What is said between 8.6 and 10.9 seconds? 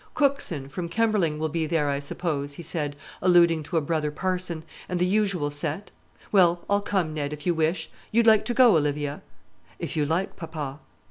Olivia?" "If you like, papa."